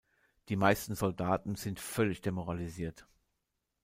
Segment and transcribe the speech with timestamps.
[0.49, 3.05] Die meisten Soldaten sind völlig demoralisiert.